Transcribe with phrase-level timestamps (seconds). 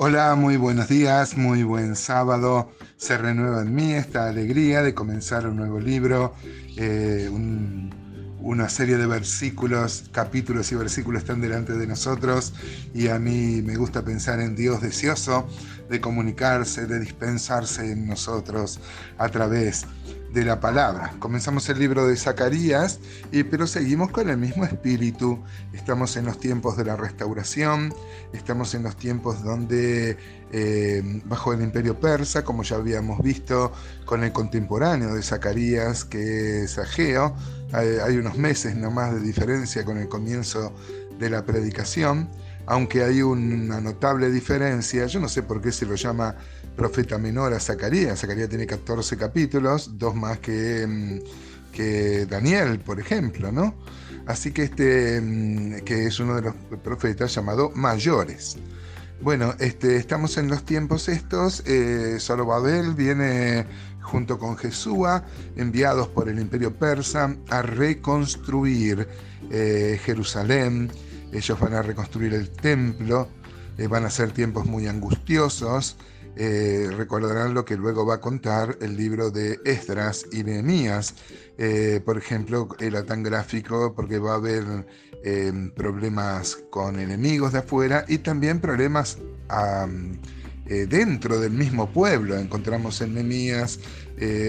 [0.00, 2.70] Hola, muy buenos días, muy buen sábado.
[2.98, 6.34] Se renueva en mí esta alegría de comenzar un nuevo libro,
[6.76, 7.28] eh,
[8.38, 12.54] una serie de versículos, capítulos y versículos están delante de nosotros
[12.94, 15.48] y a mí me gusta pensar en Dios deseoso
[15.90, 18.78] de comunicarse, de dispensarse en nosotros
[19.18, 19.84] a través
[20.32, 21.14] de la palabra.
[21.18, 23.00] Comenzamos el libro de Zacarías,
[23.32, 25.42] y, pero seguimos con el mismo espíritu.
[25.72, 27.94] Estamos en los tiempos de la restauración,
[28.32, 30.16] estamos en los tiempos donde
[30.52, 33.72] eh, bajo el imperio persa, como ya habíamos visto
[34.04, 37.34] con el contemporáneo de Zacarías, que es Ageo,
[37.72, 40.74] hay, hay unos meses nomás de diferencia con el comienzo
[41.18, 42.28] de la predicación
[42.68, 46.36] aunque hay una notable diferencia, yo no sé por qué se lo llama
[46.78, 48.20] profeta menor a Zacarías.
[48.20, 53.74] Zacarías tiene 14 capítulos, dos más que, mm, que Daniel, por ejemplo, ¿no?
[54.26, 58.56] Así que este, mm, que es uno de los profetas llamado mayores.
[59.20, 61.64] Bueno, este, estamos en los tiempos estos.
[61.66, 62.18] Eh,
[62.96, 63.66] viene
[64.00, 65.24] junto con Jesúa,
[65.56, 69.08] enviados por el imperio persa, a reconstruir
[69.50, 70.90] eh, Jerusalén.
[71.32, 73.28] Ellos van a reconstruir el templo.
[73.76, 75.96] Eh, van a ser tiempos muy angustiosos.
[76.40, 81.16] Eh, recordarán lo que luego va a contar el libro de Esdras y Nehemías.
[81.58, 84.86] Eh, por ejemplo, era tan gráfico porque va a haber
[85.24, 89.18] eh, problemas con enemigos de afuera y también problemas
[90.68, 92.36] dentro del mismo pueblo.
[92.36, 93.80] Encontramos en Nehemías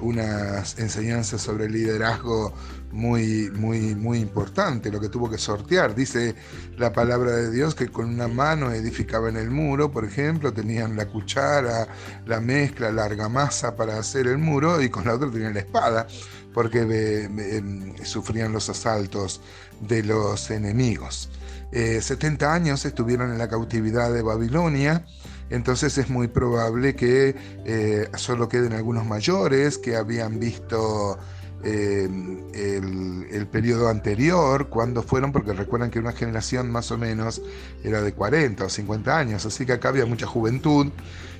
[0.00, 2.52] unas enseñanzas sobre liderazgo
[2.92, 5.94] muy, muy, muy importante, lo que tuvo que sortear.
[5.94, 6.36] Dice
[6.76, 11.06] la palabra de Dios que con una mano edificaban el muro, por ejemplo, tenían la
[11.06, 11.88] cuchara,
[12.26, 16.06] la mezcla, la argamasa para hacer el muro y con la otra tenían la espada,
[16.52, 19.40] porque em, sufrían los asaltos
[19.80, 21.30] de los enemigos.
[21.72, 25.06] 70 eh, años estuvieron en la cautividad de Babilonia,
[25.50, 31.18] entonces es muy probable que eh, solo queden algunos mayores que habían visto
[31.64, 37.42] el, periodo anterior, cuando fueron, porque recuerdan que una generación más o menos
[37.84, 40.88] era de 40 o 50 años, así que acá había mucha juventud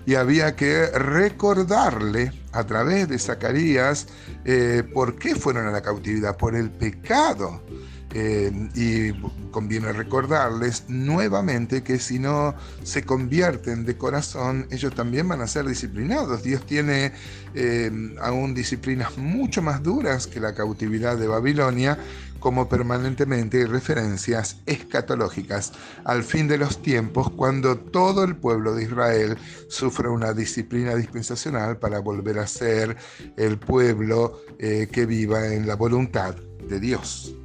[0.04, 4.08] y había que recordarle a través de Zacarías
[4.44, 7.62] eh, por qué fueron a la cautividad, por el pecado
[8.14, 9.12] eh, y
[9.50, 15.66] conviene recordarles nuevamente que si no se convierten de corazón, ellos también van a ser
[15.66, 16.42] disciplinados.
[16.42, 17.12] Dios tiene
[17.54, 17.90] eh,
[18.20, 21.98] aún disciplinas mucho más duras que la cautividad de Babilonia,
[22.38, 25.72] como permanentemente referencias escatológicas
[26.04, 31.78] al fin de los tiempos, cuando todo el pueblo de Israel sufre una disciplina dispensacional
[31.78, 32.96] para volver a ser
[33.36, 36.34] el pueblo eh, que viva en la voluntad
[36.68, 37.36] de Dios.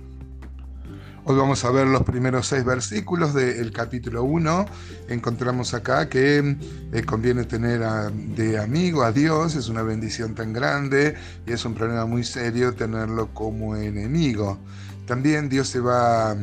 [1.30, 4.66] Hoy vamos a ver los primeros seis versículos del capítulo 1.
[5.10, 6.56] Encontramos acá que
[6.94, 11.16] eh, conviene tener de amigo a Dios, es una bendición tan grande
[11.46, 14.58] y es un problema muy serio tenerlo como enemigo.
[15.06, 16.34] También Dios va,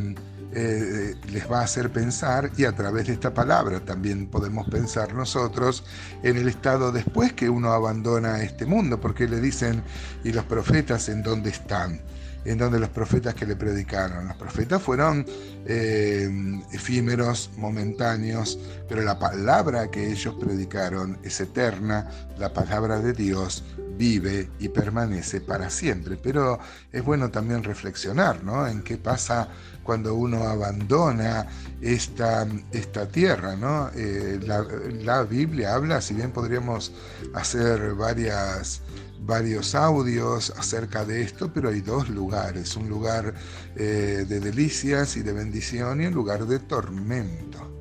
[0.52, 5.14] eh, les va a hacer pensar y a través de esta palabra también podemos pensar
[5.14, 5.82] nosotros
[6.22, 9.82] en el estado después que uno abandona este mundo, porque le dicen
[10.24, 12.02] y los profetas en dónde están
[12.44, 14.28] en donde los profetas que le predicaron.
[14.28, 15.24] Los profetas fueron
[15.66, 16.28] eh,
[16.72, 23.64] efímeros, momentáneos, pero la palabra que ellos predicaron es eterna, la palabra de Dios
[23.96, 26.16] vive y permanece para siempre.
[26.16, 26.58] Pero
[26.92, 28.66] es bueno también reflexionar ¿no?
[28.66, 29.48] en qué pasa
[29.82, 31.46] cuando uno abandona
[31.80, 33.56] esta, esta tierra.
[33.56, 33.90] ¿no?
[33.94, 36.92] Eh, la, Biblia habla, si bien podríamos
[37.34, 38.82] hacer varias
[39.26, 43.32] varios audios acerca de esto, pero hay dos lugares, un lugar
[43.74, 47.73] eh, de delicias y de bendición y un lugar de tormento.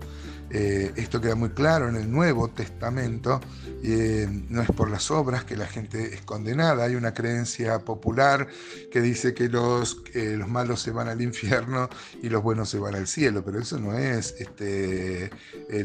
[0.55, 3.41] Eh, esto queda muy claro en el Nuevo Testamento,
[3.83, 8.47] eh, no es por las obras que la gente es condenada, hay una creencia popular
[8.91, 11.89] que dice que los, los malos se van al infierno
[12.21, 15.31] y los buenos se van al cielo, pero eso no es este,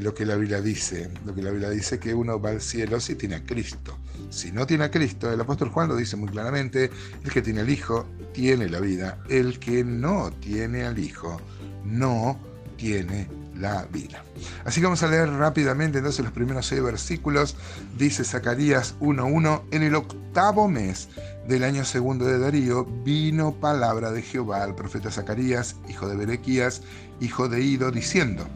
[0.00, 2.61] lo que la Biblia dice, lo que la Biblia dice es que uno va al
[2.61, 3.99] cielo si tiene a Cristo.
[4.31, 6.91] Si no tiene a Cristo, el apóstol Juan lo dice muy claramente,
[7.25, 11.41] el que tiene al Hijo tiene la vida, el que no tiene al Hijo
[11.85, 12.38] no
[12.76, 14.22] tiene la vida.
[14.64, 17.56] Así que vamos a leer rápidamente entonces los primeros seis versículos.
[17.96, 21.08] Dice Zacarías 1.1, en el octavo mes
[21.46, 26.82] del año segundo de Darío vino palabra de Jehová al profeta Zacarías, hijo de Berequías,
[27.20, 28.46] hijo de Ido, diciendo,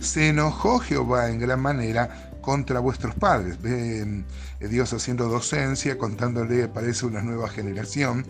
[0.00, 3.62] se enojó Jehová en gran manera contra vuestros padres.
[3.62, 4.26] Ven
[4.60, 8.26] eh, Dios haciendo docencia, contándole, parece una nueva generación.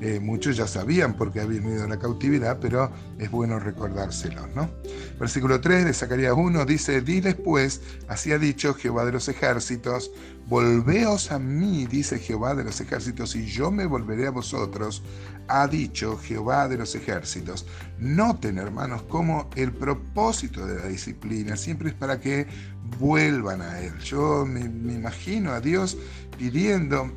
[0.00, 4.70] Eh, muchos ya sabían porque habían ido a la cautividad, pero es bueno recordárselo, ¿no?
[5.18, 10.10] Versículo 3 de Zacarías 1 dice, diles pues, así ha dicho Jehová de los ejércitos,
[10.48, 15.02] volveos a mí, dice Jehová de los ejércitos, y yo me volveré a vosotros,
[15.48, 17.66] ha dicho Jehová de los ejércitos.
[17.98, 22.46] Noten, hermanos, como el propósito de la disciplina siempre es para que
[22.98, 23.98] vuelvan a Él.
[23.98, 25.96] Yo me, imagino a Dios
[26.38, 27.10] pidiendo,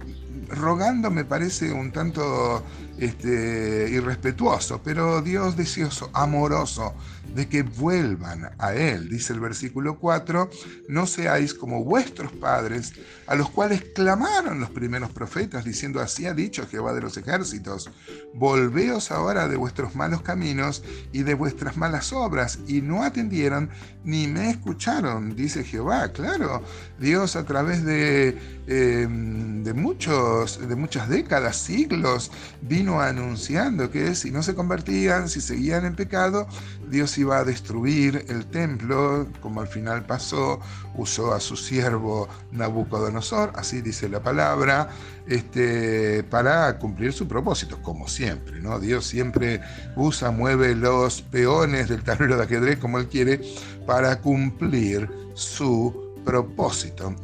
[0.50, 2.64] rogando me parece un tanto
[2.98, 6.94] este, irrespetuoso, pero Dios deseoso, amoroso,
[7.34, 9.10] de que vuelvan a Él.
[9.10, 10.50] Dice el versículo 4,
[10.88, 12.94] no seáis como vuestros padres,
[13.28, 17.90] a los cuales clamaron los primeros profetas, diciendo, así ha dicho Jehová de los ejércitos,
[18.34, 23.70] volveos ahora de vuestros malos caminos y de vuestras malas obras, y no atendieron
[24.04, 26.12] ni me escucharon, dice Jehová.
[26.12, 26.64] Claro,
[27.00, 28.38] Dios a través de,
[28.68, 32.32] em, de, muchos, de muchas décadas, siglos,
[32.62, 36.48] vino anunciando que si no se convertían, si seguían en pecado,
[36.90, 40.60] Dios iba a destruir el templo, como al final pasó,
[40.96, 44.90] usó a su siervo Nabucodonosor, así dice la palabra,
[45.28, 48.60] este, para cumplir su propósito, como siempre.
[48.60, 48.80] ¿no?
[48.80, 49.62] Dios siempre
[49.96, 53.40] usa, mueve los peones del tablero de ajedrez como Él quiere
[53.86, 56.09] para cumplir su propósito.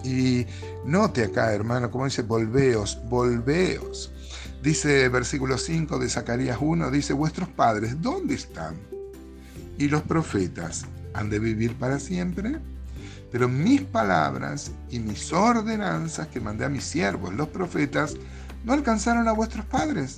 [0.04, 0.46] Y
[0.86, 4.12] note acá, hermano, como dice, volveos, volveos.
[4.64, 8.76] Dice versículo 5 de Zacarías 1, dice, vuestros padres, ¿dónde están?
[9.78, 12.58] Y los profetas, ¿han de vivir para siempre?
[13.32, 18.16] Pero mis palabras y mis ordenanzas que mandé a mis siervos, los profetas,
[18.64, 20.18] no alcanzaron a vuestros padres.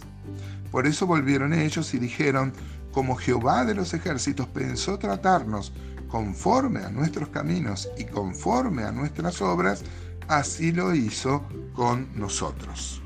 [0.71, 2.53] Por eso volvieron ellos y dijeron,
[2.91, 5.71] como Jehová de los ejércitos pensó tratarnos
[6.07, 9.83] conforme a nuestros caminos y conforme a nuestras obras,
[10.27, 11.43] así lo hizo
[11.73, 13.01] con nosotros.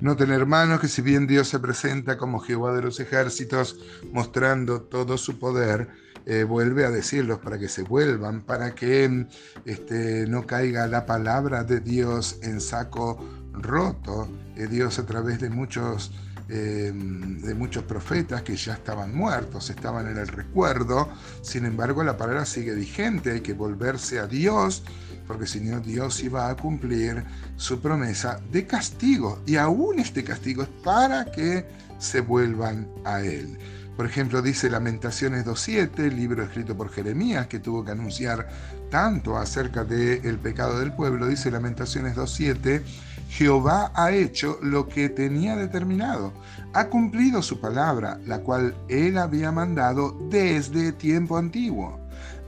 [0.00, 3.78] Noten hermanos que si bien Dios se presenta como Jehová de los ejércitos,
[4.12, 5.88] mostrando todo su poder,
[6.24, 9.26] eh, vuelve a decirlos para que se vuelvan, para que
[9.66, 13.18] este, no caiga la palabra de Dios en saco
[13.52, 14.28] roto.
[14.56, 16.12] Eh, Dios a través de muchos
[16.52, 21.08] Em, de muchos profetas que ya estaban muertos, estaban en el recuerdo.
[21.42, 24.82] Sin embargo, la palabra sigue vigente, hay que volverse a Dios,
[25.28, 27.22] porque si no, Dios iba a cumplir
[27.54, 29.40] su promesa de castigo.
[29.46, 31.66] Y aún este castigo es para que
[32.00, 33.56] se vuelvan a Él.
[33.96, 38.48] Por ejemplo, dice Lamentaciones 2.7, libro escrito por Jeremías, que tuvo que anunciar
[38.90, 41.28] tanto acerca del pecado del pueblo.
[41.28, 42.82] Dice Lamentaciones 2.7,
[43.30, 46.32] Jehová ha hecho lo que tenía determinado,
[46.72, 52.00] ha cumplido su palabra, la cual él había mandado desde tiempo antiguo.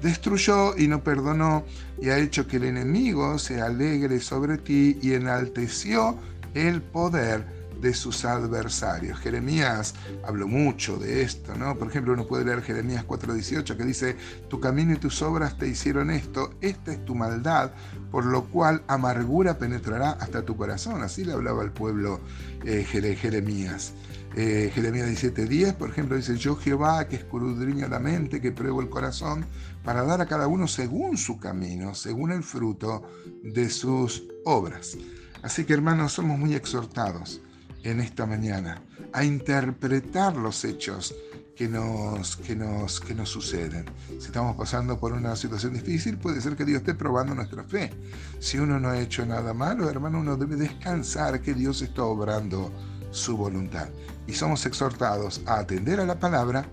[0.03, 1.65] Destruyó y no perdonó,
[2.01, 6.19] y ha hecho que el enemigo se alegre sobre ti y enalteció
[6.53, 9.19] el poder de sus adversarios.
[9.19, 9.95] Jeremías
[10.25, 11.77] habló mucho de esto, ¿no?
[11.77, 14.17] Por ejemplo, uno puede leer Jeremías 4:18 que dice,
[14.49, 17.73] tu camino y tus obras te hicieron esto, esta es tu maldad,
[18.11, 21.03] por lo cual amargura penetrará hasta tu corazón.
[21.03, 22.21] Así le hablaba al pueblo
[22.65, 23.93] eh, Jeremías.
[24.37, 28.89] Eh, Jeremías 17:10, por ejemplo, dice, yo Jehová que escudriño la mente, que pruebo el
[28.89, 29.45] corazón,
[29.85, 33.03] para dar a cada uno según su camino, según el fruto
[33.43, 34.97] de sus obras.
[35.43, 37.41] Así que hermanos, somos muy exhortados
[37.83, 38.83] en esta mañana,
[39.13, 41.15] a interpretar los hechos
[41.57, 43.85] que nos, que, nos, que nos suceden.
[44.09, 47.93] Si estamos pasando por una situación difícil, puede ser que Dios esté probando nuestra fe.
[48.39, 52.73] Si uno no ha hecho nada malo, hermano, uno debe descansar que Dios está obrando
[53.11, 53.89] su voluntad.
[54.27, 56.67] Y somos exhortados a atender a la palabra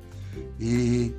[0.59, 1.13] y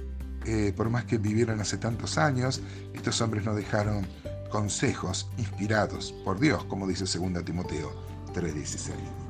[0.47, 2.62] eh, por más que vivieron hace tantos años,
[2.94, 4.06] estos hombres nos dejaron
[4.50, 7.92] consejos inspirados por Dios, como dice 2 Timoteo
[8.32, 9.29] 3:16.